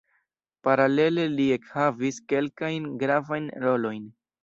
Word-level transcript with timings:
Paralele, 0.67 1.27
li 1.35 1.45
ekhavis 1.57 2.19
kelkajn 2.35 2.91
gravajn 3.07 3.51
rolojn. 3.69 4.15